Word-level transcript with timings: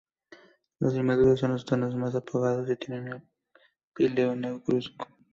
Los 0.79 0.95
inmaduros 0.95 1.39
son 1.41 1.55
de 1.55 1.63
tonos 1.63 1.95
más 1.95 2.15
apagados 2.15 2.67
y 2.71 2.75
tienen 2.75 3.07
el 3.07 3.21
píleo 3.93 4.35
negruzco. 4.35 5.05